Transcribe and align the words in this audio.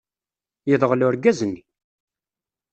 Yedɣel 0.69 1.05
urgaz-nni! 1.07 1.61